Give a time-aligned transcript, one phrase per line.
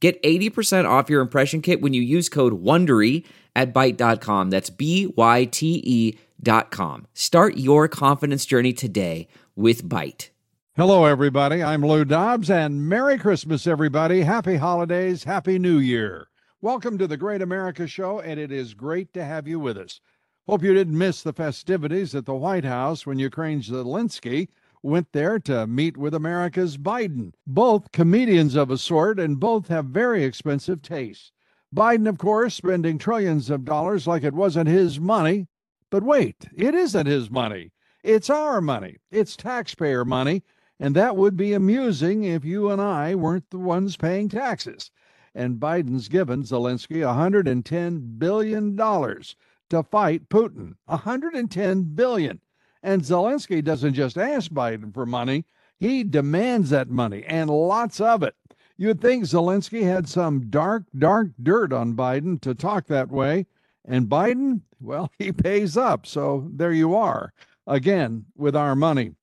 [0.00, 3.24] Get 80% off your impression kit when you use code WONDERY
[3.56, 4.50] at Byte.com.
[4.50, 7.06] That's B-Y-T-E dot com.
[7.14, 10.28] Start your confidence journey today with Byte.
[10.76, 11.64] Hello, everybody.
[11.64, 14.20] I'm Lou Dobbs, and Merry Christmas, everybody.
[14.20, 15.24] Happy holidays.
[15.24, 16.28] Happy New Year.
[16.60, 20.00] Welcome to the Great America Show, and it is great to have you with us.
[20.46, 24.48] Hope you didn't miss the festivities at the White House when Ukraine Zelensky
[24.82, 27.32] went there to meet with America's Biden.
[27.46, 31.32] Both comedians of a sort, and both have very expensive tastes.
[31.74, 35.48] Biden, of course, spending trillions of dollars like it wasn't his money.
[35.90, 37.72] But wait, it isn't his money.
[38.02, 38.96] It's our money.
[39.10, 40.42] It's taxpayer money.
[40.80, 44.90] And that would be amusing if you and I weren't the ones paying taxes.
[45.34, 50.74] And Biden's given Zelensky $110 billion to fight Putin.
[50.88, 52.40] $110 billion.
[52.82, 55.44] And Zelensky doesn't just ask Biden for money,
[55.78, 58.34] he demands that money and lots of it.
[58.76, 63.46] You'd think Zelensky had some dark, dark dirt on Biden to talk that way.
[63.84, 66.06] And Biden, well, he pays up.
[66.06, 67.32] So there you are,
[67.66, 69.14] again, with our money.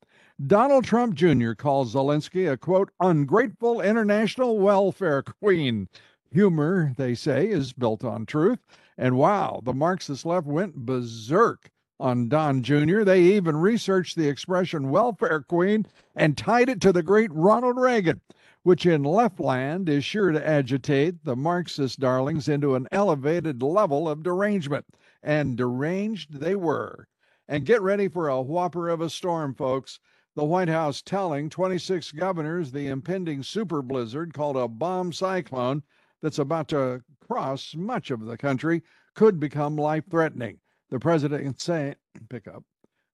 [0.45, 1.53] Donald Trump Jr.
[1.53, 5.87] calls Zelensky a quote, ungrateful international welfare queen.
[6.31, 8.59] Humor, they say, is built on truth.
[8.97, 13.03] And wow, the Marxist left went berserk on Don Jr.
[13.03, 18.19] They even researched the expression welfare queen and tied it to the great Ronald Reagan,
[18.63, 24.23] which in Leftland is sure to agitate the Marxist darlings into an elevated level of
[24.23, 24.85] derangement.
[25.23, 27.07] And deranged they were.
[27.47, 29.99] And get ready for a whopper of a storm, folks.
[30.35, 35.81] The White House telling 26 governors the impending super blizzard called a bomb cyclone
[36.21, 38.83] that's about to cross much of the country
[39.13, 40.59] could become life threatening.
[40.89, 41.95] The president saying,
[42.29, 42.63] pick up,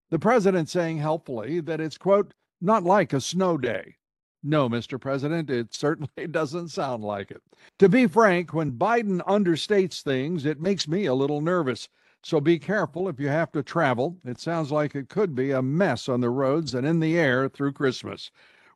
[0.09, 3.95] the president saying helpfully that it's, quote, not like a snow day.
[4.43, 4.99] No, Mr.
[4.99, 7.41] President, it certainly doesn't sound like it.
[7.79, 11.87] To be frank, when Biden understates things, it makes me a little nervous.
[12.23, 14.17] So be careful if you have to travel.
[14.25, 17.49] It sounds like it could be a mess on the roads and in the air
[17.49, 18.29] through Christmas.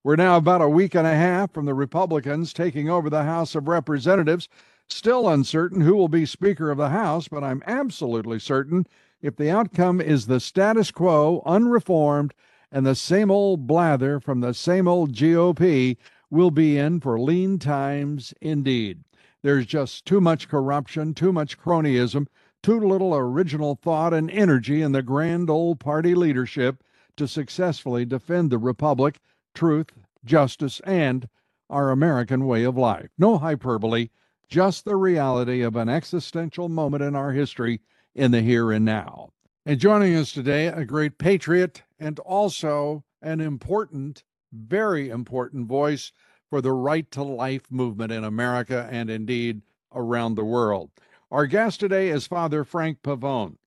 [0.03, 3.56] We're now about a week and a half from the Republicans taking over the House
[3.56, 4.50] of Representatives.
[4.88, 8.85] Still uncertain who will be Speaker of the House, but I'm absolutely certain
[9.22, 12.34] if the outcome is the status quo, unreformed,
[12.72, 15.97] and the same old blather from the same old GOP,
[16.29, 19.03] we'll be in for lean times indeed.
[19.41, 22.28] There's just too much corruption, too much cronyism,
[22.62, 26.84] too little original thought and energy in the grand old party leadership
[27.18, 29.19] to successfully defend the Republic,
[29.53, 29.91] truth,
[30.24, 31.28] justice, and
[31.69, 33.09] our American way of life.
[33.18, 34.09] No hyperbole
[34.47, 37.81] just the reality of an existential moment in our history
[38.13, 39.31] in the here and now.
[39.66, 44.23] And joining us today, a great patriot and also an important,
[44.53, 46.11] very important voice
[46.50, 49.61] for the right to life movement in America and indeed
[49.94, 50.91] around the world.
[51.31, 53.57] Our guest today is Father Frank Pavone.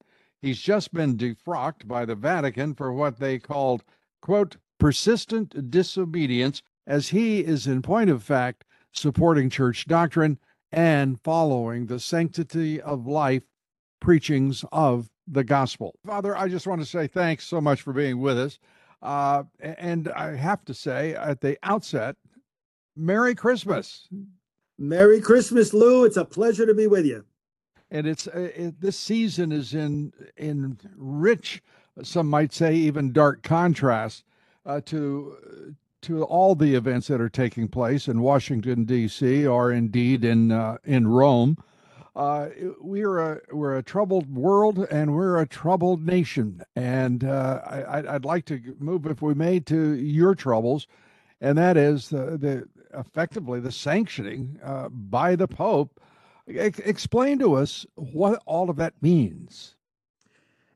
[0.41, 3.83] He's just been defrocked by the Vatican for what they called,
[4.23, 10.39] quote, persistent disobedience, as he is, in point of fact, supporting church doctrine
[10.73, 13.43] and following the sanctity of life
[14.01, 15.99] preachings of the gospel.
[16.07, 18.59] Father, I just want to say thanks so much for being with us.
[19.03, 22.17] Uh, and I have to say at the outset,
[22.97, 24.09] Merry Christmas.
[24.79, 26.05] Merry Christmas, Lou.
[26.05, 27.25] It's a pleasure to be with you.
[27.91, 31.63] And it's uh, it, this season is in in rich,
[32.03, 34.25] some might say even dark contrast
[34.67, 39.47] uh, to to all the events that are taking place in Washington D.C.
[39.47, 41.57] or indeed in uh, in Rome.
[42.15, 42.49] Uh,
[42.81, 48.25] we're a we're a troubled world and we're a troubled nation, and uh, I, would
[48.25, 50.89] like to move, if we may, to your troubles,
[51.41, 52.69] and that is the, the
[52.99, 56.01] effectively the sanctioning uh, by the Pope.
[56.49, 59.77] Explain to us what all of that means.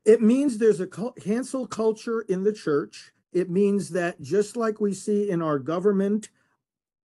[0.05, 4.93] It means there's a cancel culture in the church it means that just like we
[4.93, 6.29] see in our government,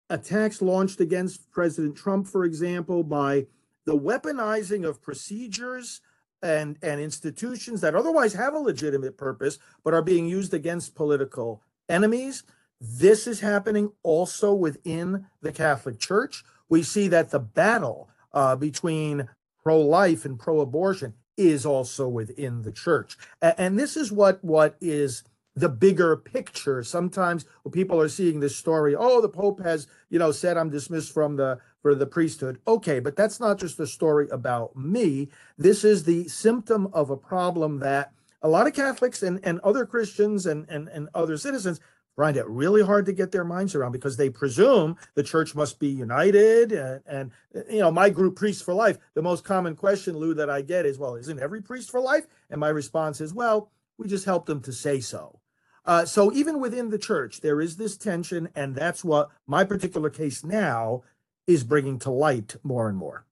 [0.10, 3.48] attacks launched against President Trump, for example, by
[3.86, 6.02] the weaponizing of procedures
[6.42, 11.62] and, and institutions that otherwise have a legitimate purpose, but are being used against political
[11.90, 12.44] enemies.
[12.80, 16.44] This is happening also within the Catholic Church
[16.74, 19.30] we see that the battle uh, between
[19.62, 23.16] pro life and pro abortion is also within the church.
[23.44, 25.24] And, and this is what, what is
[25.56, 26.84] the bigger picture.
[26.84, 31.14] Sometimes people are seeing this story, oh, the Pope has, you know, said I'm dismissed
[31.14, 32.60] from the for the priesthood.
[32.66, 35.30] Okay, but that's not just a story about me.
[35.58, 39.86] This is the symptom of a problem that a lot of Catholics and, and other
[39.86, 41.82] Christians and, and, and other citizens
[42.16, 45.80] find it really hard to get their minds around because they presume the church must
[45.80, 47.32] be united and, and
[47.70, 50.86] you know my group priests for life the most common question lou that i get
[50.86, 54.46] is well isn't every priest for life and my response is well we just help
[54.46, 55.40] them to say so
[55.86, 60.10] uh, so even within the church there is this tension and that's what my particular
[60.10, 61.04] case now
[61.48, 63.26] is bringing to light more and more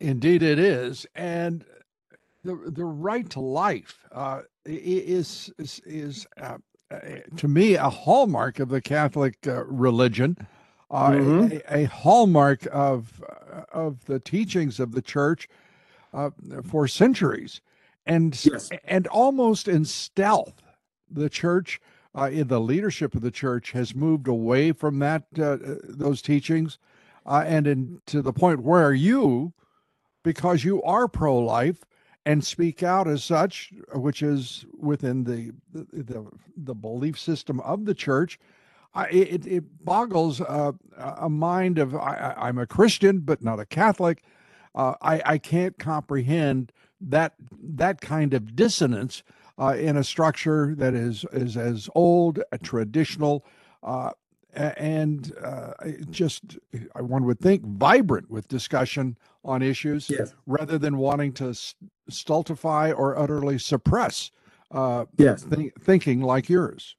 [0.00, 1.64] indeed it is and
[2.44, 6.56] the the right to life uh, is is, is uh,
[7.36, 10.36] to me a hallmark of the Catholic uh, religion,
[10.90, 11.56] uh, mm-hmm.
[11.68, 13.22] a, a, hallmark of
[13.52, 15.48] uh, of the teachings of the Church
[16.12, 16.30] uh,
[16.64, 17.60] for centuries,
[18.06, 18.70] and yes.
[18.84, 20.62] and almost in stealth,
[21.14, 21.80] the Church.
[22.30, 26.78] in the leadership of the church has moved away from that those teachings,
[27.24, 29.52] and in, to the point where you,
[30.22, 31.84] because you are pro-life,
[32.24, 36.26] and speak out as such, which is within the the,
[36.56, 38.38] the belief system of the church.
[38.94, 43.64] I, it, it boggles uh, a mind of I, am a Christian but not a
[43.64, 44.22] Catholic.
[44.74, 49.22] Uh, I, I can't comprehend that that kind of dissonance
[49.62, 53.44] uh, in a structure that is is as old, traditional,
[53.82, 54.10] uh,
[54.54, 55.72] and uh,
[56.10, 56.58] just
[56.98, 60.34] one would think vibrant with discussion on issues yes.
[60.46, 61.54] rather than wanting to
[62.08, 64.30] stultify or utterly suppress
[64.72, 65.44] uh, yes.
[65.44, 66.96] Th- thinking like yours.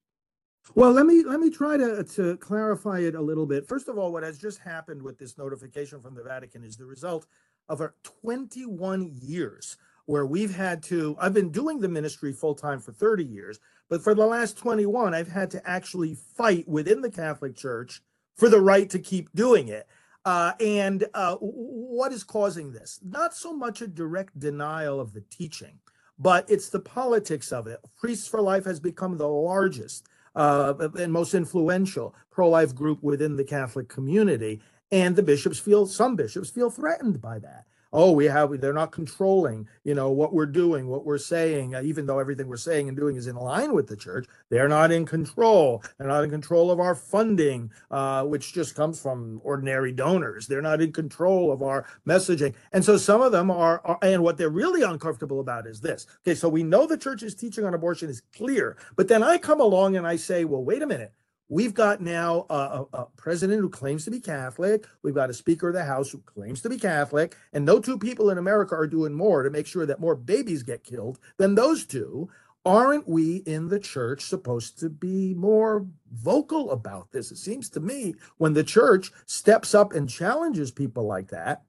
[0.75, 3.68] Well, let me let me try to to clarify it a little bit.
[3.68, 6.86] First of all, what has just happened with this notification from the Vatican is the
[6.86, 7.27] result
[7.68, 12.80] of our 21 years where we've had to I've been doing the ministry full time
[12.80, 13.60] for 30 years,
[13.90, 18.02] but for the last 21 I've had to actually fight within the Catholic Church
[18.36, 19.88] for the right to keep doing it.
[20.26, 23.00] Uh, and uh, what is causing this?
[23.04, 25.80] Not so much a direct denial of the teaching,
[26.18, 27.80] but it's the politics of it.
[28.00, 33.36] Priests for Life has become the largest uh, and most influential pro life group within
[33.36, 34.62] the Catholic community.
[34.92, 38.92] And the bishops feel, some bishops feel threatened by that oh we have they're not
[38.92, 42.88] controlling you know what we're doing what we're saying uh, even though everything we're saying
[42.90, 45.84] and doing is in line with the church they're not in control.
[45.98, 50.48] They're not in control of our funding uh, which just comes from ordinary donors.
[50.48, 52.54] They're not in control of our messaging.
[52.72, 56.06] And so some of them are, are and what they're really uncomfortable about is this.
[56.25, 59.60] Okay so we know the church's teaching on abortion is clear but then i come
[59.60, 61.13] along and i say well wait a minute
[61.50, 64.88] We've got now a, a, a, president who claims to be Catholic.
[65.04, 67.36] We've got a Speaker of the House who claims to be Catholic.
[67.51, 70.63] And no two people in America are doing more to make sure that more babies
[70.63, 72.30] get killed than those two.
[72.66, 77.30] Aren't we in the church supposed to be more vocal about this?
[77.30, 81.63] It seems to me when the church steps up and challenges people like that,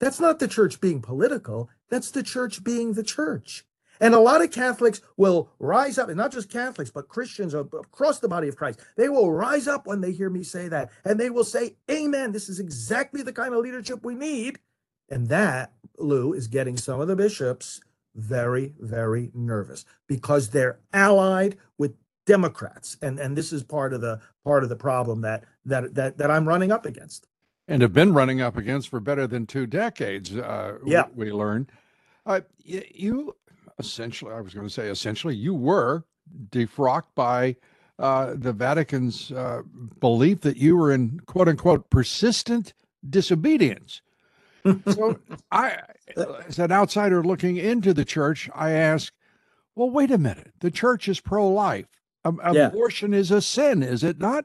[0.00, 3.64] that's not the church being political, that's the church being the church.
[4.00, 8.18] And a lot of Catholics will rise up, and not just Catholics, but Christians across
[8.18, 8.80] the body of Christ.
[8.96, 12.32] They will rise up when they hear me say that, and they will say, Amen.
[12.32, 14.58] This is exactly the kind of leadership we need.
[15.10, 17.80] And that, Lou, is getting some of the bishops
[18.14, 21.94] very, very nervous because they're allied with
[22.26, 22.96] Democrats.
[23.02, 26.30] And, and this is part of the part of the problem that that that that
[26.30, 27.26] I'm running up against.
[27.68, 30.34] And have been running up against for better than two decades.
[30.34, 31.70] Uh, yeah, we, we learned.
[32.26, 33.36] Uh, you
[33.80, 36.04] essentially, I was going to say, essentially, you were
[36.50, 37.56] defrocked by
[37.98, 39.62] uh, the Vatican's uh,
[40.00, 42.72] belief that you were in quote unquote persistent
[43.08, 44.00] disobedience.
[44.64, 45.18] so
[45.52, 45.78] I,
[46.46, 49.12] as an outsider looking into the church, I ask,
[49.74, 50.52] well, wait a minute.
[50.60, 51.86] The church is pro-life.
[52.24, 52.68] Um, yeah.
[52.68, 54.44] Abortion is a sin, is it not?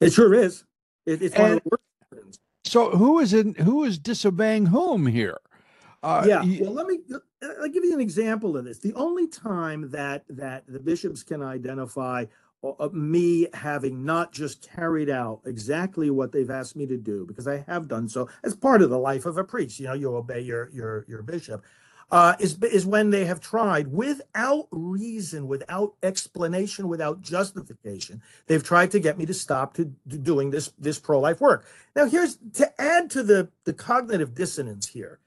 [0.00, 0.64] It sure is.
[1.06, 2.40] It, it's and, one of the worst.
[2.64, 5.38] So who is in who is disobeying whom here?
[6.02, 6.42] Uh, yeah.
[6.60, 6.98] Well, let me
[7.60, 8.78] I'll give you an example of this.
[8.78, 12.26] The only time that that the bishops can identify
[12.62, 17.46] uh, me having not just carried out exactly what they've asked me to do, because
[17.46, 19.78] I have done so as part of the life of a priest.
[19.80, 21.62] You know, you obey your your your bishop.
[22.10, 28.22] Uh, is is when they have tried without reason, without explanation, without justification.
[28.46, 31.66] They've tried to get me to stop to, to doing this this pro life work.
[31.96, 35.18] Now, here's to add to the the cognitive dissonance here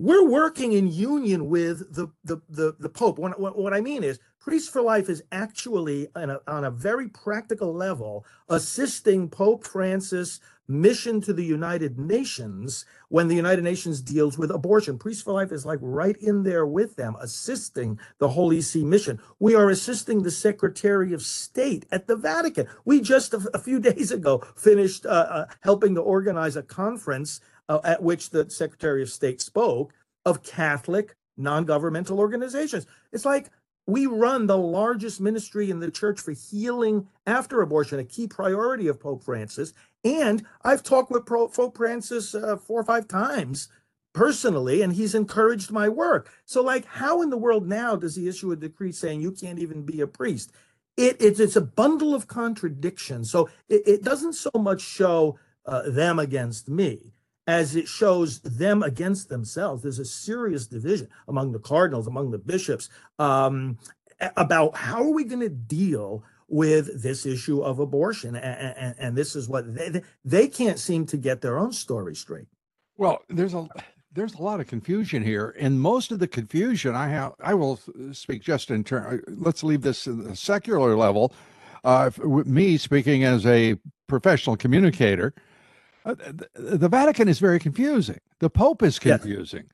[0.00, 3.18] we're working in union with the the the, the Pope.
[3.18, 7.08] What, what, I mean is, Priests for Life is actually on a, on a very
[7.08, 14.38] practical level assisting Pope Francis mission to the United Nations when the United Nations deals
[14.38, 14.98] with abortion.
[14.98, 19.20] Priest for Life is like right in there with them, assisting the Holy See mission.
[19.38, 22.68] We are assisting the Secretary of State at the Vatican.
[22.86, 27.42] We just a, a few days ago finished uh, uh, helping to organize a conference
[27.70, 29.94] uh, at which the Secretary of State spoke
[30.26, 32.86] of Catholic non governmental organizations.
[33.12, 33.48] It's like
[33.86, 38.88] we run the largest ministry in the church for healing after abortion, a key priority
[38.88, 39.72] of Pope Francis.
[40.04, 43.68] And I've talked with Pope Francis uh, four or five times
[44.12, 46.28] personally, and he's encouraged my work.
[46.44, 49.60] So, like, how in the world now does he issue a decree saying you can't
[49.60, 50.50] even be a priest?
[50.96, 53.30] It, it's, it's a bundle of contradictions.
[53.30, 57.12] So it, it doesn't so much show uh, them against me
[57.50, 59.82] as it shows them against themselves.
[59.82, 62.88] There's a serious division among the cardinals, among the bishops,
[63.18, 63.76] um,
[64.36, 68.36] about how are we going to deal with this issue of abortion.
[68.36, 72.14] And, and, and this is what they, they can't seem to get their own story
[72.14, 72.46] straight.
[72.96, 73.68] Well, there's a
[74.12, 77.78] there's a lot of confusion here, and most of the confusion I have, I will
[78.12, 79.22] speak just in turn.
[79.28, 81.32] Let's leave this in the secular level.
[81.84, 82.10] Uh,
[82.44, 83.76] me speaking as a
[84.08, 85.32] professional communicator,
[86.04, 88.20] uh, the, the, Vatican is very confusing.
[88.38, 89.64] The Pope is confusing.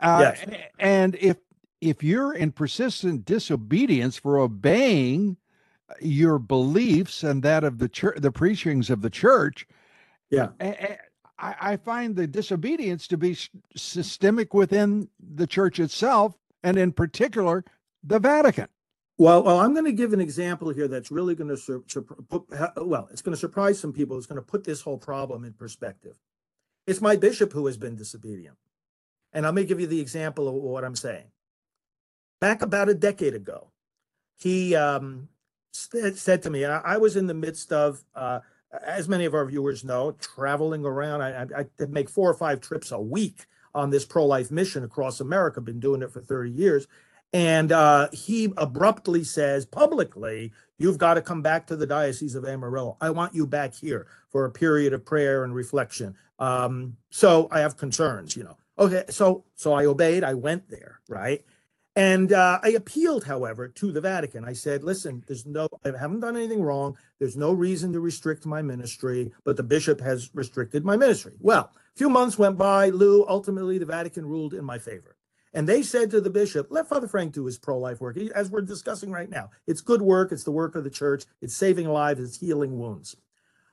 [0.00, 0.60] Uh, yes.
[0.78, 1.36] And if
[1.80, 5.36] if you're in persistent disobedience for obeying
[6.00, 9.66] your beliefs and that of the church, the preachings of the church,
[10.30, 10.48] yeah,
[11.38, 13.36] I, I find the disobedience to be
[13.76, 17.64] systemic within the church itself, and in particular,
[18.02, 18.68] the Vatican.
[19.16, 22.02] Well, well, I'm going to give an example here that's really going to sur- sur-
[22.02, 22.44] put,
[22.76, 24.16] well, it's going to surprise some people.
[24.16, 26.16] It's going to put this whole problem in perspective.
[26.86, 28.56] It's my bishop who has been disobedient.
[29.32, 31.26] And let me give you the example of what I'm saying.
[32.40, 33.70] Back about a decade ago,
[34.36, 35.28] he um,
[35.72, 38.40] st- said to me, I, I, was in the midst of, uh,
[38.84, 41.22] as many of our viewers know, traveling around.
[41.22, 44.84] I, I, I make four or five trips a week on this pro life mission
[44.84, 46.86] across America, been doing it for 30 years.
[47.34, 52.44] And uh, he abruptly says publicly, You've got to come back to the Diocese of
[52.44, 52.96] Amarillo.
[53.00, 56.16] I want you back here for a period of prayer and reflection.
[56.38, 58.56] Um, so I have concerns, you know.
[58.78, 60.24] Okay, so so I obeyed.
[60.24, 61.44] I went there, right?
[61.96, 64.44] And uh, I appealed, however, to the Vatican.
[64.44, 66.96] I said, listen, there's no, I haven't done anything wrong.
[67.20, 71.34] There's no reason to restrict my ministry, but the bishop has restricted my ministry.
[71.38, 72.88] Well, a few months went by.
[72.88, 75.16] Lou, ultimately, the Vatican ruled in my favor.
[75.54, 78.50] And they said to the bishop, let Father Frank do his pro life work, as
[78.50, 79.50] we're discussing right now.
[79.68, 80.32] It's good work.
[80.32, 81.24] It's the work of the church.
[81.40, 82.20] It's saving lives.
[82.20, 83.16] It's healing wounds.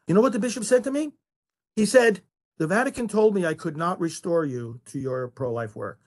[0.08, 1.14] You know what the bishop said to me?
[1.76, 2.22] He said,
[2.60, 6.00] The Vatican told me I could not restore you to your pro life work.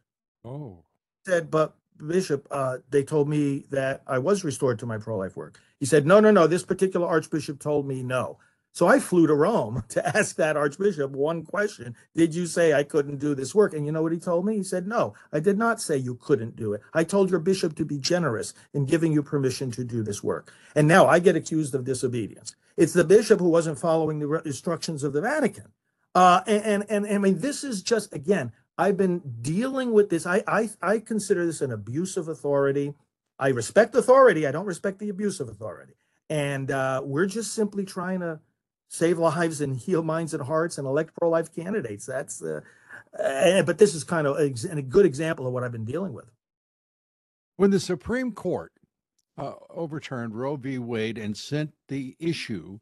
[0.45, 0.85] Oh.
[1.25, 1.75] He said, But
[2.07, 5.61] Bishop, uh, they told me that I was restored to my pro life work.
[5.81, 6.47] He said, No, no, no.
[6.47, 8.38] This particular archbishop told me no.
[8.75, 12.83] So I flew to Rome to ask that archbishop one question Did you say I
[12.83, 13.73] couldn't do this work?
[13.73, 14.57] And you know what he told me?
[14.57, 16.83] He said, No, I did not say you couldn't do it.
[16.93, 20.52] I told your bishop to be generous in giving you permission to do this work.
[20.75, 22.57] And now I get accused of disobedience.
[22.76, 25.69] It's the bishop who wasn't following the instructions of the Vatican.
[26.12, 30.26] Uh, and, and, and I mean, this is just, again, I've been dealing with this.
[30.26, 32.95] I, I, I consider this an abuse of authority.
[33.38, 34.49] I respect authority.
[34.49, 35.95] I don't respect the abuse of authority.
[36.28, 38.40] And uh, we're just simply trying to
[38.94, 42.06] save lives and heal minds and hearts and elect pro-life candidates.
[42.06, 42.60] That's uh,
[43.18, 46.12] uh, but this is kind of a, a, good example of what I've been dealing
[46.12, 46.30] with.
[47.56, 48.72] When the Supreme Court
[49.38, 50.78] uh, overturned Roe v.
[50.78, 52.78] Wade and sent the issue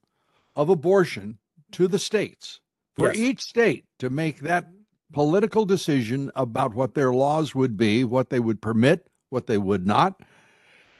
[0.56, 1.38] of abortion
[1.72, 2.60] to the states
[2.94, 3.16] for yes.
[3.16, 4.68] each state to make that
[5.12, 9.86] political decision about what their laws would be, what they would permit, what they would
[9.86, 10.20] not.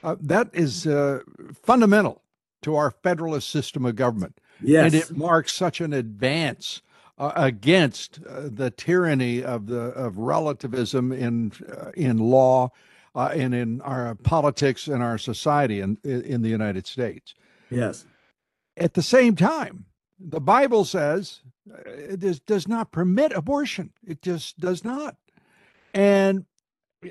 [0.02, 1.21] Uh, that is uh,
[1.62, 2.23] fundamental
[2.62, 4.38] to our federalist system of government.
[4.62, 4.87] Yes.
[4.87, 6.83] And it marks such an advance
[7.19, 12.71] uh, against uh, the tyranny of the of relativism in uh, in law
[13.14, 17.35] uh, and in our politics and our society in in the United States.
[17.71, 18.07] Yes.
[18.76, 19.85] At the same time,
[20.19, 21.40] the Bible says
[21.71, 23.92] uh, it does not permit abortion.
[24.07, 25.16] It just does not.
[25.95, 26.47] And
[27.04, 27.09] uh,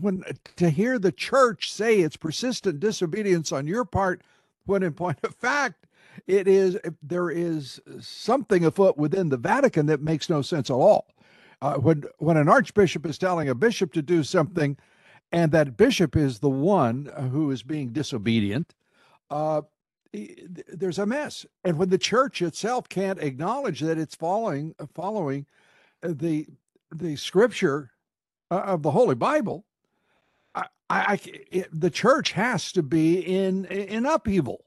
[0.00, 0.24] when
[0.56, 4.22] to hear the church say it's persistent disobedience on your part,
[4.64, 5.86] when in point of fact
[6.26, 11.06] it is there is something afoot within the Vatican that makes no sense at all.
[11.60, 14.76] Uh, when when an archbishop is telling a bishop to do something,
[15.30, 18.74] and that bishop is the one who is being disobedient,
[19.30, 19.62] uh,
[20.68, 21.46] there's a mess.
[21.64, 25.46] And when the church itself can't acknowledge that it's following following
[26.02, 26.46] the
[26.90, 27.92] the scripture
[28.50, 29.64] uh, of the Holy Bible,
[30.54, 34.64] I, I it, the church has to be in in upheaval.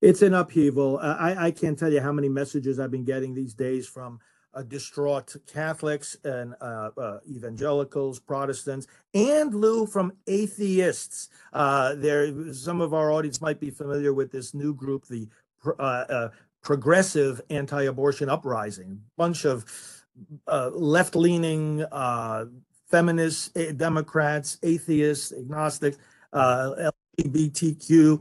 [0.00, 0.98] It's an upheaval.
[0.98, 4.20] I, I can't tell you how many messages I've been getting these days from
[4.54, 11.28] uh, distraught Catholics and uh, uh, evangelicals, Protestants, and Lou from atheists.
[11.52, 15.28] Uh, there, some of our audience might be familiar with this new group, the
[15.66, 16.28] uh, uh,
[16.62, 19.00] Progressive Anti-Abortion Uprising.
[19.16, 19.64] Bunch of
[20.46, 21.84] left-leaning
[22.90, 25.98] feminists, eh, Democrats, atheists, agnostics,
[26.32, 28.20] LGBTQ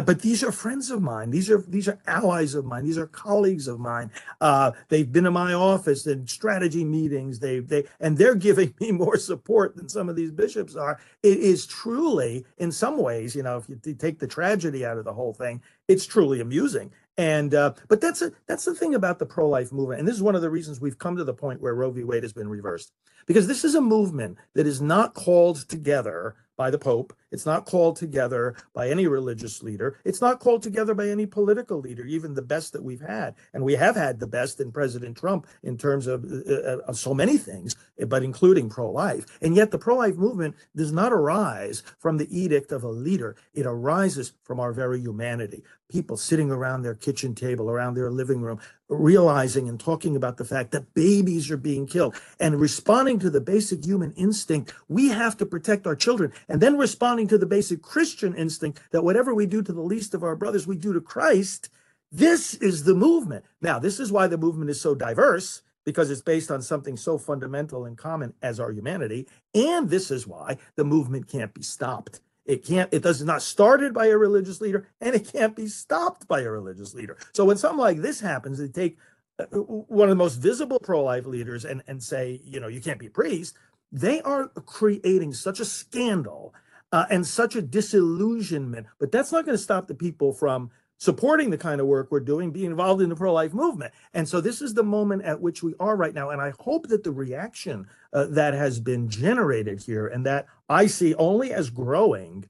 [0.00, 1.30] but these are friends of mine.
[1.30, 2.84] These are these are allies of mine.
[2.84, 4.10] These are colleagues of mine.
[4.40, 7.38] Uh, they've been in my office in strategy meetings.
[7.38, 10.98] They they and they're giving me more support than some of these bishops are.
[11.22, 15.04] It is truly, in some ways, you know, if you take the tragedy out of
[15.04, 16.90] the whole thing, it's truly amusing.
[17.18, 20.16] And uh, but that's a that's the thing about the pro life movement, and this
[20.16, 22.04] is one of the reasons we've come to the point where Roe v.
[22.04, 22.92] Wade has been reversed,
[23.26, 27.14] because this is a movement that is not called together by the Pope.
[27.30, 29.98] It's not called together by any religious leader.
[30.04, 33.34] It's not called together by any political leader, even the best that we've had.
[33.54, 36.98] And we have had the best in President Trump in terms of, uh, uh of
[36.98, 37.74] so many things,
[38.06, 39.38] but including pro life.
[39.40, 43.36] And yet the pro life movement does not arise from the edict of a leader,
[43.54, 45.62] it arises from our very humanity.
[45.92, 48.58] People sitting around their kitchen table, around their living room,
[48.88, 53.40] realizing and talking about the fact that babies are being killed and responding to the
[53.40, 56.32] basic human instinct we have to protect our children.
[56.48, 60.14] And then responding to the basic christian instinct that whatever we do to the least
[60.14, 61.68] of our brothers we do to christ
[62.14, 63.46] this is the movement.
[63.62, 67.16] Now this is why the movement is so diverse because it's based on something so
[67.16, 69.26] fundamental and common as our humanity.
[69.54, 73.94] And this is why the movement can't be stopped it can't, it does not started
[73.94, 77.16] by a religious leader and it can't be stopped by a religious leader.
[77.32, 78.98] So when something like this happens, they take
[79.38, 82.98] uh, one of the most visible pro-life leaders and, and say, you know, you can't
[82.98, 83.54] be a priest.
[83.90, 86.54] They are creating such a scandal
[86.90, 90.70] uh, and such a disillusionment, but that's not going to stop the people from
[91.02, 93.92] supporting the kind of work we're doing, being involved in the pro life movement.
[94.14, 96.30] And so this is the moment at which we are right now.
[96.30, 100.86] And I hope that the reaction uh, that has been generated here and that I
[100.86, 102.48] see only as growing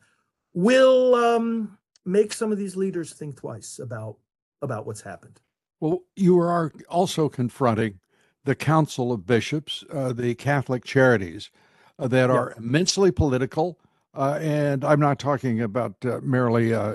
[0.52, 4.18] will um, make some of these leaders think twice about
[4.60, 5.40] about what's happened.
[5.80, 8.00] Well, you are also confronting
[8.44, 11.50] the Council of Bishops, uh, the Catholic Charities,
[11.98, 12.62] uh, that are yeah.
[12.62, 13.78] immensely political
[14.14, 16.94] uh, and I'm not talking about uh, merely uh,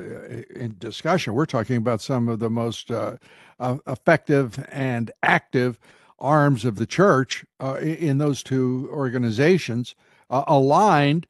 [0.55, 1.33] in discussion.
[1.33, 3.17] We're talking about some of the most uh,
[3.59, 5.79] uh, effective and active
[6.19, 9.95] arms of the church uh, in those two organizations,
[10.29, 11.27] aligned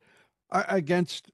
[0.51, 1.31] against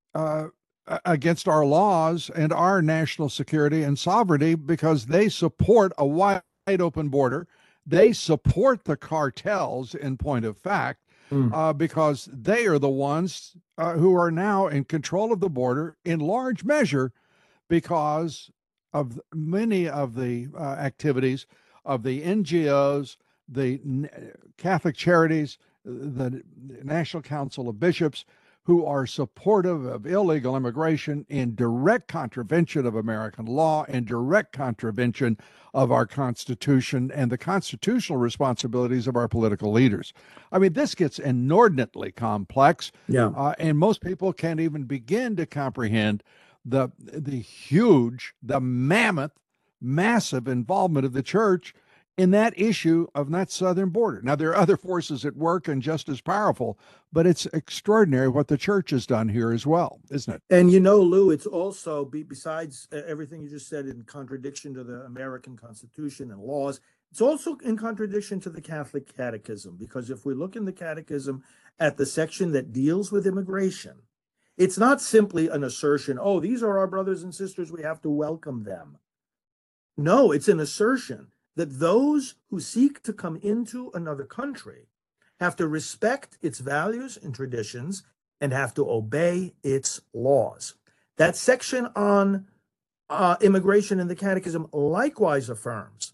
[1.06, 7.10] against our laws and our national security and sovereignty because they support a wide open
[7.10, 7.48] border.
[7.86, 9.96] They support the cartels.
[9.96, 11.52] In point of fact, mm.
[11.54, 15.98] uh, because they are the ones uh, who are now in control of the border
[16.06, 17.12] in large measure
[17.68, 18.52] because
[18.94, 21.48] of many of the uh, activities
[21.86, 23.18] of the NGOs,
[23.50, 23.80] the
[24.58, 26.44] Catholic Charities, the
[26.84, 28.26] National Council of Bishops,
[28.66, 35.38] who are supportive of illegal immigration in direct contravention of American law and direct contravention
[35.74, 40.14] of our Constitution and the constitutional responsibilities of our political leaders.
[40.52, 42.92] I mean, this gets inordinately complex.
[43.08, 43.32] Yeah.
[43.36, 46.24] Uh, and most people can't even begin to comprehend
[46.64, 49.34] the the huge, the mammoth,
[49.82, 51.74] massive involvement of the church
[52.18, 54.22] in that issue of that southern border.
[54.22, 56.78] Now, there are other forces at work and just as powerful,
[57.12, 60.42] but it's extraordinary what the church has done here as well, isn't it?
[60.50, 65.02] And you know, Lou, it's also, besides everything you just said, in contradiction to the
[65.02, 66.80] American Constitution and laws,
[67.12, 71.44] it's also in contradiction to the Catholic Catechism, because if we look in the Catechism
[71.80, 73.94] at the section that deals with immigration,
[74.56, 78.10] it's not simply an assertion, oh, these are our brothers and sisters, we have to
[78.10, 78.98] welcome them.
[79.98, 84.88] No, it's an assertion that those who seek to come into another country
[85.40, 88.04] have to respect its values and traditions
[88.40, 90.76] and have to obey its laws.
[91.18, 92.48] That section on
[93.10, 96.14] uh, immigration in the Catechism likewise affirms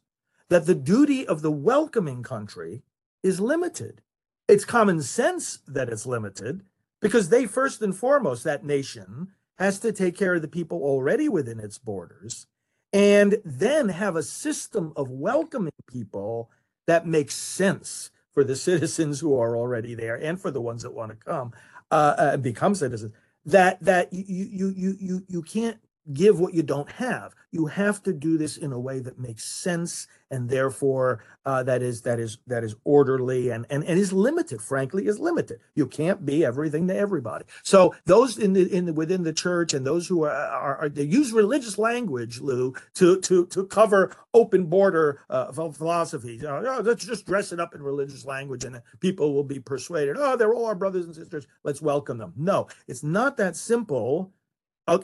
[0.50, 2.82] that the duty of the welcoming country
[3.24, 4.02] is limited.
[4.48, 6.64] It's common sense that it's limited
[7.02, 11.30] because they, first and foremost, that nation has to take care of the people already
[11.30, 12.48] within its borders
[12.94, 16.50] and then have a system of welcoming people
[16.88, 20.94] that makes sense for the citizens who are already there and for the ones that
[20.94, 21.54] want to come
[21.92, 23.14] uh, uh, become citizens.
[23.46, 25.80] That that you you you you you can't
[26.14, 27.36] give what you don't have.
[27.52, 31.82] You have to do this in a way that makes sense and therefore uh, that
[31.82, 34.62] is that is that is orderly and, and and is limited.
[34.62, 35.60] Frankly, is limited.
[35.74, 37.46] You can't be everything to everybody.
[37.64, 40.90] So those in the in the within the church and those who are, are, are
[40.90, 46.36] they use religious language, Lou, to to to cover open border uh, philosophy.
[46.36, 49.60] You know, oh, let's just dress it up in religious language and people will be
[49.60, 50.18] persuaded.
[50.20, 51.48] Oh, they're all our brothers and sisters.
[51.64, 52.34] Let's welcome them.
[52.36, 54.32] No, it's not that simple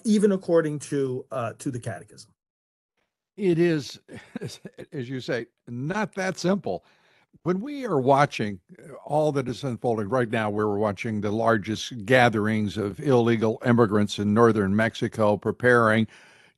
[0.04, 2.32] even according to uh, to the Catechism.
[3.38, 4.00] It is,
[4.92, 6.86] as you say, not that simple.
[7.44, 12.06] When we are watching uh, all that is unfolding right now, we're watching the largest
[12.06, 16.08] gatherings of illegal immigrants in northern Mexico preparing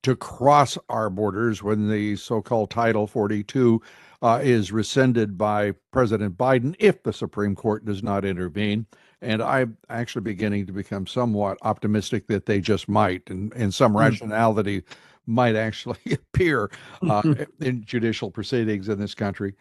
[0.03, 3.81] to cross our borders when the so called Title 42
[4.21, 8.85] uh, is rescinded by President Biden if the Supreme Court does not intervene.
[9.21, 13.93] And I'm actually beginning to become somewhat optimistic that they just might, and, and some
[13.93, 13.99] mm.
[13.99, 14.83] rationality
[15.25, 19.53] might actually appear uh, in judicial proceedings in this country.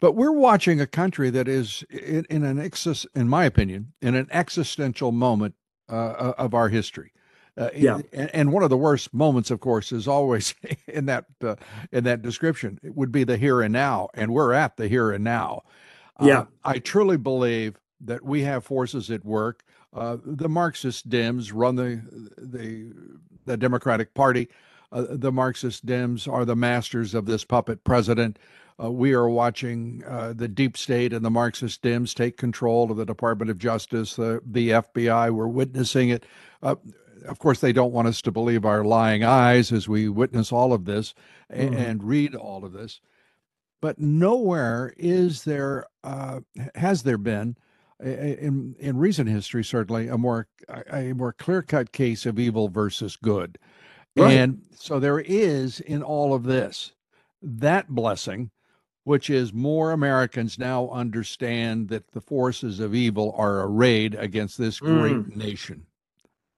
[0.00, 4.14] But we're watching a country that is in, in an excess, in my opinion, in
[4.14, 5.54] an existential moment
[5.88, 7.12] uh, of our history.
[7.58, 8.00] Uh, yeah.
[8.12, 10.54] And, and, one of the worst moments, of course, is always
[10.86, 11.56] in that uh,
[11.90, 12.78] in that description.
[12.82, 15.62] It would be the here and now, and we're at the here and now.
[16.20, 19.64] Yeah, uh, I truly believe that we have forces at work.
[19.92, 22.02] Uh, the Marxist Dems run the
[22.36, 22.92] the
[23.44, 24.48] the Democratic Party.
[24.92, 28.38] Uh, the Marxist Dems are the masters of this puppet president.
[28.82, 32.96] Uh, we are watching uh, the deep state and the Marxist Dems take control of
[32.96, 35.30] the Department of Justice, the the FBI.
[35.30, 36.26] We're witnessing it.
[36.62, 36.76] Uh,
[37.26, 40.72] of course, they don't want us to believe our lying eyes as we witness all
[40.72, 41.14] of this
[41.50, 41.60] mm-hmm.
[41.60, 43.00] and, and read all of this.
[43.80, 46.40] But nowhere is there uh,
[46.74, 47.56] has there been
[48.00, 50.48] in in recent history certainly a more
[50.92, 53.58] a more clear cut case of evil versus good,
[54.16, 54.32] right.
[54.32, 56.92] and so there is in all of this
[57.42, 58.50] that blessing,
[59.04, 64.80] which is more Americans now understand that the forces of evil are arrayed against this
[64.80, 65.36] great mm.
[65.36, 65.86] nation.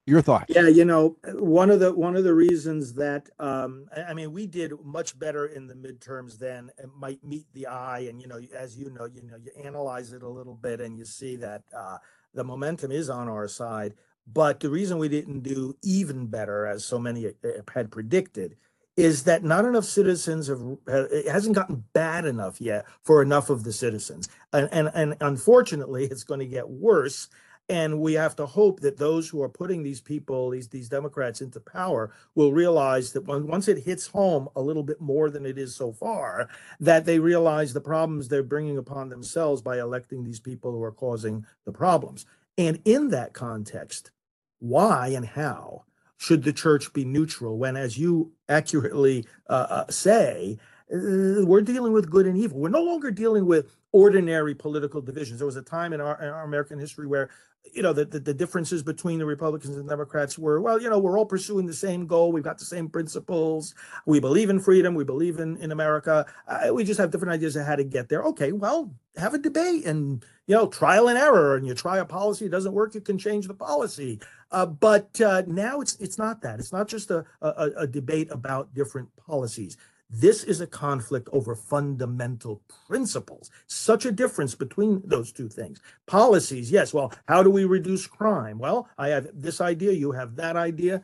[0.09, 0.45] Your thoughts?
[0.49, 4.47] Yeah, you know, one of the one of the reasons that um, I mean, we
[4.47, 8.41] did much better in the midterms than it might meet the eye, and you know,
[8.57, 11.61] as you know, you know, you analyze it a little bit, and you see that
[11.77, 11.99] uh,
[12.33, 13.93] the momentum is on our side.
[14.25, 17.31] But the reason we didn't do even better, as so many uh,
[17.71, 18.55] had predicted,
[18.97, 23.63] is that not enough citizens have it hasn't gotten bad enough yet for enough of
[23.63, 27.29] the citizens and and, and unfortunately it's going to get worse
[27.69, 31.41] and we have to hope that those who are putting these people these these democrats
[31.41, 35.45] into power will realize that when, once it hits home a little bit more than
[35.45, 40.23] it is so far that they realize the problems they're bringing upon themselves by electing
[40.23, 42.25] these people who are causing the problems
[42.57, 44.11] and in that context
[44.59, 45.83] why and how
[46.17, 50.57] should the church be neutral when as you accurately uh, uh, say
[50.91, 52.59] uh, we're dealing with good and evil.
[52.59, 55.39] We're no longer dealing with ordinary political divisions.
[55.39, 57.29] There was a time in our, in our American history where,
[57.73, 60.99] you know, the, the, the, differences between the Republicans and Democrats were, well, you know,
[60.99, 62.31] we're all pursuing the same goal.
[62.31, 63.75] We've got the same principles.
[64.05, 64.95] We believe in freedom.
[64.95, 66.25] We believe in, in America.
[66.47, 68.23] Uh, we just have different ideas of how to get there.
[68.23, 71.55] Okay, well, have a debate and, you know, trial and error.
[71.55, 74.19] And you try a policy, it doesn't work, you can change the policy.
[74.51, 76.59] Uh, but uh, now it's it's not that.
[76.59, 79.77] It's not just a, a, a debate about different policies.
[80.09, 83.51] This is a conflict over fundamental principles.
[83.67, 85.81] Such a difference between those two things.
[86.07, 86.93] Policies, yes.
[86.93, 88.57] Well, how do we reduce crime?
[88.57, 91.03] Well, I have this idea, you have that idea.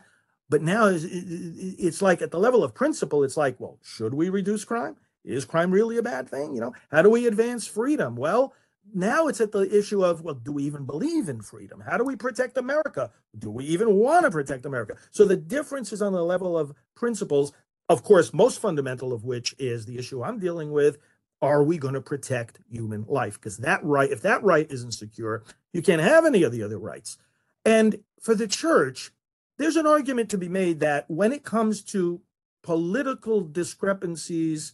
[0.49, 4.65] But now it's like at the level of principle, it's like, well, should we reduce
[4.65, 4.95] crime?
[5.23, 6.53] Is crime really a bad thing?
[6.53, 8.15] You know, how do we advance freedom?
[8.15, 8.53] Well,
[8.93, 12.03] now it's at the issue of well do we even believe in freedom how do
[12.03, 16.13] we protect america do we even want to protect america so the difference is on
[16.13, 17.51] the level of principles
[17.89, 20.97] of course, most fundamental of which is the issue I'm dealing with.
[21.41, 23.35] Are we going to protect human life?
[23.35, 25.43] Because that right, if that right isn't secure,
[25.73, 27.17] you can't have any of the other rights.
[27.63, 29.11] And for the church,
[29.57, 32.21] there's an argument to be made that when it comes to
[32.63, 34.73] political discrepancies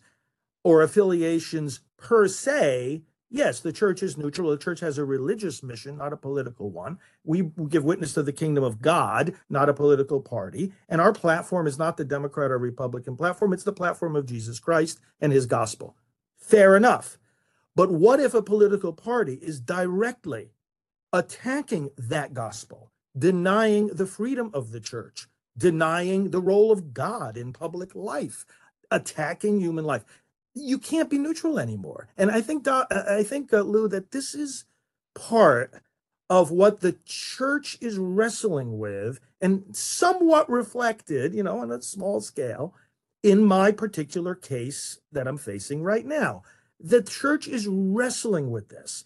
[0.64, 3.02] or affiliations per se,
[3.34, 4.52] Yes, the church is neutral.
[4.52, 7.00] The church has a religious mission, not a political one.
[7.24, 10.74] We give witness to the kingdom of God, not a political party.
[10.90, 14.60] And our platform is not the Democrat or Republican platform, it's the platform of Jesus
[14.60, 15.96] Christ and his gospel.
[16.38, 17.18] Fair enough.
[17.74, 20.52] But what if a political party is directly
[21.14, 27.54] attacking that gospel, denying the freedom of the church, denying the role of God in
[27.54, 28.46] public life,
[28.90, 30.04] attacking human life?
[30.54, 32.10] You can't be neutral anymore.
[32.18, 34.66] And I think, I think, uh, Lou, that this is
[35.16, 35.82] part
[36.30, 42.22] of what the church is wrestling with and somewhat reflected, you know, on a small
[42.22, 42.74] scale
[43.24, 46.44] in my particular case that I'm facing right now.
[46.80, 49.04] The church is wrestling with this.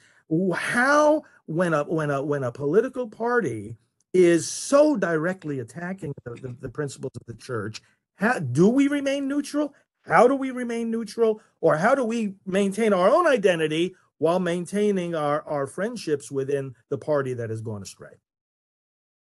[0.53, 3.75] How when a when a when a political party
[4.13, 7.81] is so directly attacking the, the, the principles of the church,
[8.15, 9.73] how, do we remain neutral?
[10.05, 11.41] How do we remain neutral?
[11.61, 16.97] Or how do we maintain our own identity while maintaining our, our friendships within the
[16.97, 18.13] party that has gone astray?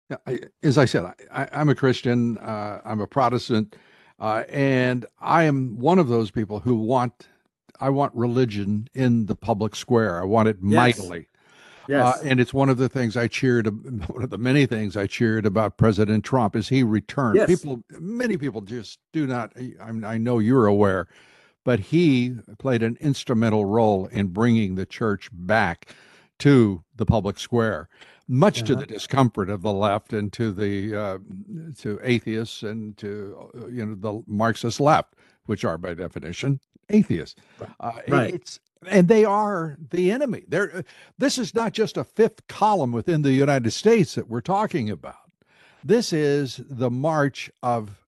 [0.09, 2.37] Yeah, I, as I said, I, am a Christian.
[2.39, 3.75] Uh, I'm a Protestant.
[4.19, 7.27] Uh, and I am one of those people who want
[7.81, 10.21] I want religion in the public square.
[10.21, 10.75] I want it yes.
[10.75, 11.28] mightily.
[11.89, 12.17] Uh, yes.
[12.17, 13.67] Uh, and it's one of the things I cheered.
[14.10, 17.38] One of the many things I cheered about President Trump is he returned.
[17.38, 17.47] Yes.
[17.47, 19.52] People, many people just do not.
[19.58, 21.08] I, I know you're aware,
[21.63, 25.95] but he played an instrumental role in bringing the church back
[26.39, 27.89] to the public square
[28.30, 28.82] much to uh-huh.
[28.82, 31.17] the discomfort of the left and to the uh,
[31.80, 35.15] to atheists and to uh, you know the Marxist left,
[35.49, 36.59] which are by definition
[36.89, 37.41] atheists.
[37.79, 38.35] Uh, right.
[38.35, 40.43] It's and they are the enemy.
[40.47, 40.81] They're, uh,
[41.17, 45.15] this is not just a fifth column within the United States that we're talking about.
[45.83, 47.99] This is the march of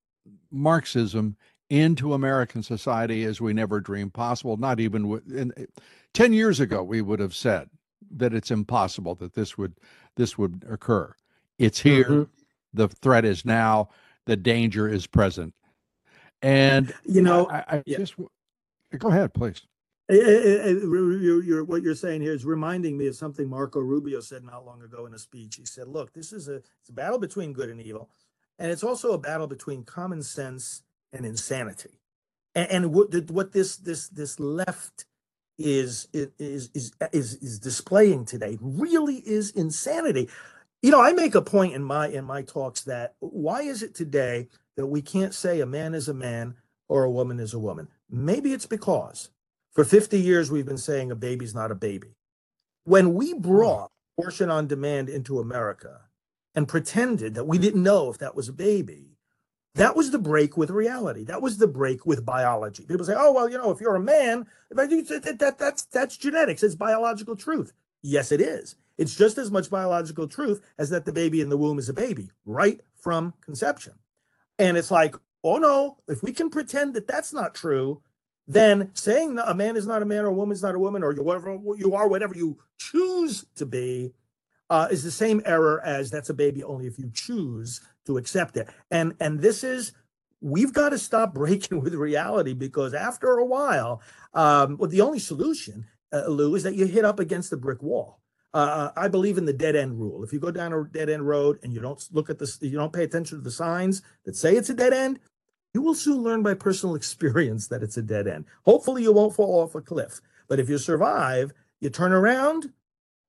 [0.52, 1.36] Marxism
[1.70, 4.56] into American society as we never dreamed possible.
[4.56, 5.68] Not even in,
[6.14, 7.70] 10 years ago, we would have said
[8.12, 9.74] that it's impossible that this would
[10.16, 11.14] this would occur.
[11.58, 12.06] It's here.
[12.06, 12.32] Mm-hmm.
[12.74, 13.90] The threat is now.
[14.26, 15.56] The danger is present.
[16.42, 17.98] And you know, I, I yeah.
[17.98, 18.16] just
[18.98, 19.62] go ahead, please.
[20.10, 24.66] You're, you're, what you're saying here is reminding me of something Marco Rubio said not
[24.66, 25.56] long ago in a speech.
[25.56, 28.10] He said, "Look, this is a it's a battle between good and evil,
[28.60, 30.82] and it's also a battle between common sense
[31.14, 32.02] and insanity."
[32.56, 35.06] And, and what what this this this left
[35.58, 40.30] is is is is is displaying today really is insanity.
[40.82, 43.96] You know, I make a point in my in my talks that why is it
[43.96, 46.56] today that we can't say a man is a man
[46.88, 47.88] or a woman is a woman?
[48.10, 49.30] Maybe it's because
[49.74, 52.16] for 50 years we've been saying a baby's not a baby.
[52.84, 53.42] When we hmm.
[53.42, 56.02] brought abortion on demand into America
[56.56, 59.18] and pretended that we didn't know if that was a baby,
[59.76, 61.24] that was the break with reality.
[61.24, 62.86] That was the break with biology.
[62.86, 65.58] People say, "Oh, well, you know, if you're a man, if I do that, that
[65.58, 66.62] that's that's genetics.
[66.62, 68.76] It's biological truth." Yes, it is.
[68.98, 71.94] It's just as much biological truth as that the baby in the womb is a
[71.94, 73.94] baby right from conception.
[74.62, 78.04] And it's like, oh no, if we can pretend that that's not true,
[78.48, 81.04] then saying a man is not a man or a woman is not a woman
[81.04, 84.14] or whatever you are, whatever you choose to be,
[84.70, 88.56] uh, is the same error as that's a baby only if you choose to accept
[88.56, 88.70] it.
[88.92, 89.94] And and this is
[90.42, 94.02] we've got to stop breaking with reality because after a while,
[94.36, 97.82] um, well, the only solution, uh, Lou, is that you hit up against the brick
[97.82, 98.21] wall.
[98.54, 100.24] Uh, I believe in the dead end rule.
[100.24, 102.78] If you go down a dead end road and you don't look at this, you
[102.78, 105.20] don't pay attention to the signs that say it's a dead end,
[105.74, 108.46] you will soon learn by personal experience that it's a dead end.
[108.64, 110.22] Hopefully, you won't fall off a cliff.
[110.50, 112.74] But if you survive, you turn around,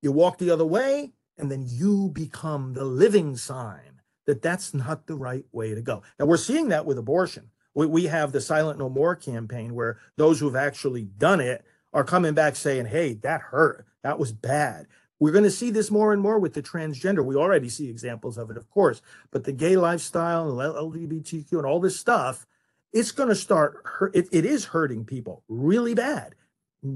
[0.00, 5.06] you walk the other way, and then you become the living sign that that's not
[5.06, 6.02] the right way to go.
[6.18, 7.50] Now we're seeing that with abortion.
[7.74, 12.04] We, we have the Silent No More campaign where those who've actually done it are
[12.04, 13.86] coming back saying, hey, that hurt.
[14.02, 14.86] That was bad.
[15.22, 17.24] We're going to see this more and more with the transgender.
[17.24, 21.64] We already see examples of it, of course, but the gay lifestyle and LGBTQ and
[21.64, 22.44] all this stuff,
[22.92, 26.34] it's going to start, it, it is hurting people really bad.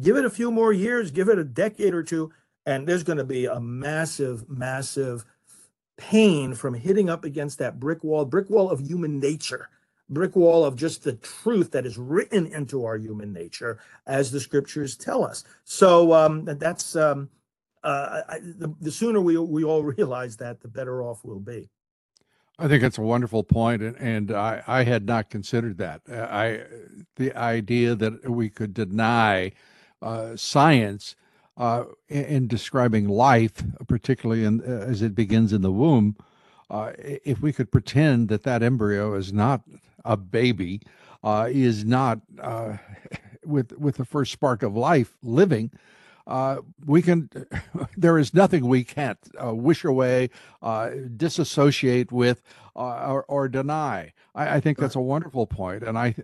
[0.00, 2.32] Give it a few more years, give it a decade or two,
[2.66, 5.24] and there's going to be a massive, massive
[5.96, 9.68] pain from hitting up against that brick wall, brick wall of human nature,
[10.08, 14.40] brick wall of just the truth that is written into our human nature, as the
[14.40, 15.44] scriptures tell us.
[15.62, 17.30] So um, that's um,
[17.86, 21.68] uh, the, the sooner we we all realize that, the better off we'll be.
[22.58, 26.00] I think it's a wonderful point, and, and I, I had not considered that.
[26.08, 26.62] I
[27.16, 29.52] the idea that we could deny
[30.00, 31.16] uh, science
[31.56, 36.16] uh, in, in, describing life, particularly in, uh, as it begins in the womb,
[36.70, 39.62] uh, if we could pretend that that embryo is not
[40.04, 40.80] a baby,
[41.24, 42.76] uh, is not uh,
[43.44, 45.70] with with the first spark of life living,
[46.26, 47.30] uh, we can
[47.96, 50.30] there is nothing we can't uh, wish away
[50.62, 52.42] uh, disassociate with
[52.74, 54.12] uh, or, or, deny.
[54.34, 56.14] I, I, think that's a wonderful point and i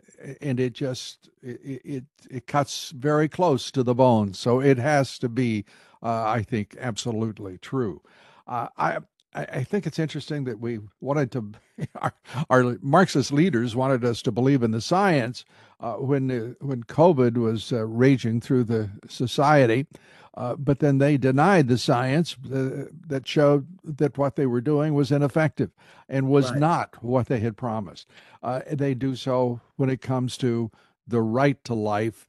[0.43, 4.35] and it just it, it, it cuts very close to the bone.
[4.35, 5.65] So it has to be
[6.03, 8.03] uh, i think absolutely true.
[8.47, 8.99] Uh, i
[9.35, 11.53] I, I think it's interesting that we wanted to,
[12.01, 12.13] our,
[12.51, 15.45] our, Marxist leaders wanted us to believe in the science
[15.81, 19.87] uh, when uh, when COVID was uh, raging through the society,
[20.35, 24.95] uh, but then they denied the science uh, that showed that what they were doing
[24.95, 25.71] was ineffective
[26.09, 26.61] and was right.
[26.61, 28.09] not what they had promised.
[28.43, 30.71] Uh, they do so when it comes to
[31.09, 32.27] the right to life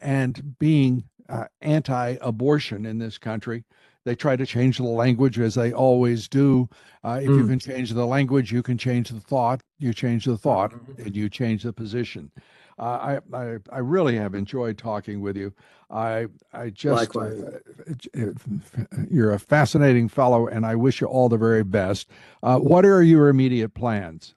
[0.00, 1.02] and being
[1.60, 3.64] anti-abortion in this country
[4.04, 6.68] they try to change the language as they always do.
[7.04, 7.38] Uh, if mm.
[7.38, 9.62] you can change the language, you can change the thought.
[9.78, 11.02] You change the thought, mm-hmm.
[11.02, 12.30] and you change the position.
[12.78, 15.52] Uh, I, I, I really have enjoyed talking with you.
[15.90, 17.34] I I just uh,
[19.10, 22.08] you're a fascinating fellow, and I wish you all the very best.
[22.42, 24.34] Uh, what are your immediate plans?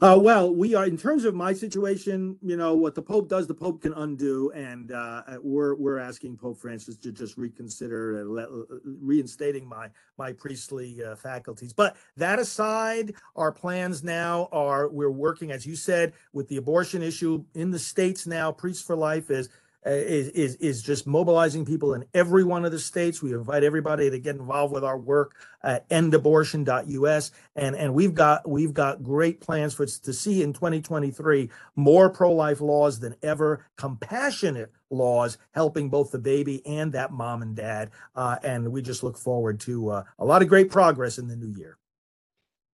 [0.00, 2.36] Uh, well, we are in terms of my situation.
[2.40, 6.36] You know what the Pope does, the Pope can undo, and uh, we're we're asking
[6.36, 8.48] Pope Francis to just reconsider and let,
[8.84, 11.72] reinstating my my priestly uh, faculties.
[11.72, 17.02] But that aside, our plans now are we're working, as you said, with the abortion
[17.02, 18.52] issue in the states now.
[18.52, 19.50] Priests for Life is uh,
[19.86, 23.22] is, is is just mobilizing people in every one of the states.
[23.22, 28.48] We invite everybody to get involved with our work at endabortion.us, and and we've got
[28.48, 34.72] we've got great plans for to see in 2023 more pro-life laws than ever, compassionate
[34.90, 39.16] laws helping both the baby and that mom and dad, uh, and we just look
[39.16, 41.78] forward to uh, a lot of great progress in the new year.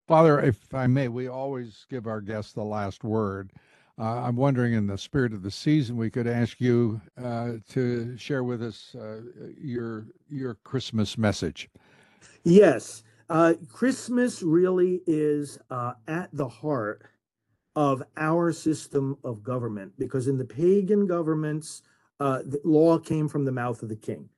[0.08, 3.52] Father, if I may, we always give our guests the last word.
[3.98, 8.16] Uh, I'm wondering, in the spirit of the season, we could ask you uh, to
[8.16, 9.22] share with us uh,
[9.60, 11.68] your your Christmas message.
[12.44, 17.06] Yes, uh, Christmas really is uh, at the heart
[17.74, 21.82] of our system of government because in the pagan governments,
[22.20, 24.28] uh, the law came from the mouth of the king.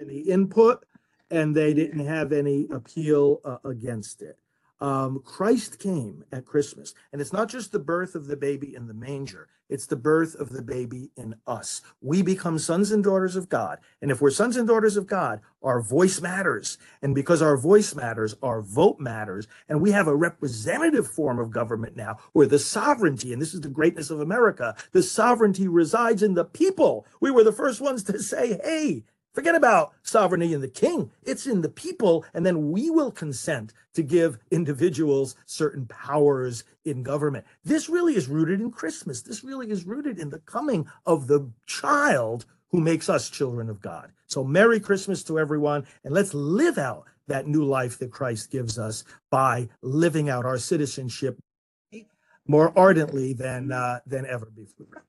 [0.00, 0.86] Any input,
[1.30, 4.38] and they didn't have any appeal against it
[4.80, 6.94] um, Christ came at Christmas.
[7.12, 10.34] And it's not just the birth of the baby in the manger, it's the birth
[10.34, 11.80] of the baby in us.
[12.00, 13.78] We become sons and daughters of God.
[14.02, 16.76] And if we're sons and daughters of God, our voice matters.
[17.02, 19.46] And because our voice matters, our vote matters.
[19.68, 23.60] And we have a representative form of government now where the sovereignty, and this is
[23.60, 27.06] the greatness of America, the sovereignty resides in the people.
[27.20, 31.10] We were the first ones to say, hey, Forget about sovereignty in the king.
[31.22, 32.24] It's in the people.
[32.34, 37.46] And then we will consent to give individuals certain powers in government.
[37.64, 39.22] This really is rooted in Christmas.
[39.22, 43.80] This really is rooted in the coming of the child who makes us children of
[43.80, 44.12] God.
[44.26, 45.86] So, Merry Christmas to everyone.
[46.04, 50.58] And let's live out that new life that Christ gives us by living out our
[50.58, 51.38] citizenship
[52.46, 55.04] more ardently than, uh, than ever before.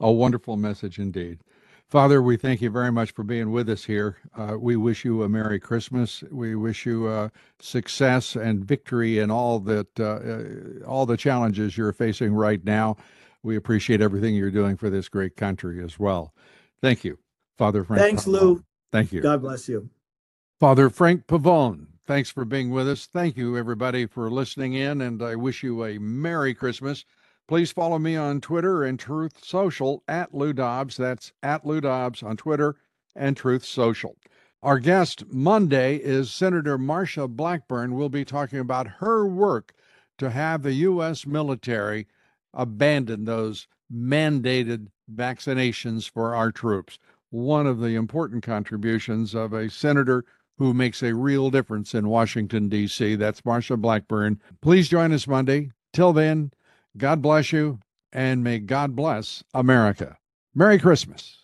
[0.00, 1.38] A wonderful message indeed.
[1.94, 4.16] Father, we thank you very much for being with us here.
[4.36, 6.24] Uh, we wish you a Merry Christmas.
[6.28, 7.28] We wish you uh,
[7.60, 12.96] success and victory in all that uh, uh, all the challenges you're facing right now.
[13.44, 16.34] We appreciate everything you're doing for this great country as well.
[16.82, 17.16] Thank you,
[17.58, 18.02] Father Frank.
[18.02, 18.40] Thanks, Pavone.
[18.40, 18.64] Lou.
[18.90, 19.20] Thank you.
[19.20, 19.88] God bless you.
[20.58, 23.06] Father Frank Pavone, thanks for being with us.
[23.06, 27.04] Thank you, everybody, for listening in, and I wish you a Merry Christmas.
[27.46, 30.96] Please follow me on Twitter and Truth Social at Lou Dobbs.
[30.96, 32.76] That's at Lou Dobbs on Twitter
[33.14, 34.16] and Truth Social.
[34.62, 37.94] Our guest Monday is Senator Marsha Blackburn.
[37.94, 39.74] We'll be talking about her work
[40.16, 41.26] to have the U.S.
[41.26, 42.06] military
[42.54, 46.98] abandon those mandated vaccinations for our troops.
[47.28, 50.24] One of the important contributions of a senator
[50.56, 53.16] who makes a real difference in Washington, D.C.
[53.16, 54.40] That's Marsha Blackburn.
[54.62, 55.72] Please join us Monday.
[55.92, 56.52] Till then,
[56.96, 57.80] God bless you,
[58.12, 60.16] and may God bless America.
[60.54, 61.43] Merry Christmas.